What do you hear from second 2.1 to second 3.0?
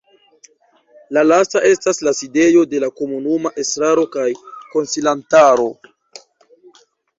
sidejo de la